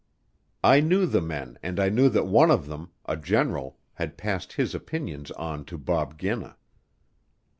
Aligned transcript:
I 0.63 0.79
knew 0.79 1.05
the 1.05 1.21
men 1.21 1.59
and 1.61 1.79
I 1.79 1.89
knew 1.89 2.09
that 2.09 2.25
one 2.25 2.49
of 2.49 2.65
them, 2.65 2.89
a 3.05 3.15
general, 3.15 3.77
had 3.93 4.17
passed 4.17 4.53
his 4.53 4.73
opinions 4.73 5.29
on 5.29 5.63
to 5.65 5.77
Bob 5.77 6.17
Ginna. 6.17 6.55